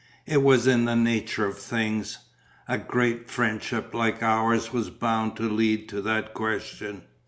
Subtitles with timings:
[0.25, 2.17] It was in the nature of things.
[2.67, 7.03] A great friendship like ours was bound to lead to that question.